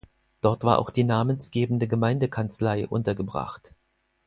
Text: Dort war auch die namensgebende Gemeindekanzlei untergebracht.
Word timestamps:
Dort 0.41 0.63
war 0.63 0.79
auch 0.79 0.89
die 0.89 1.03
namensgebende 1.03 1.87
Gemeindekanzlei 1.87 2.87
untergebracht. 2.87 3.75